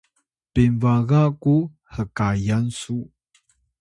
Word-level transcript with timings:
pinbaga 0.53 1.21
ku 1.41 1.55
hkayan 1.93 2.65
su 2.79 2.97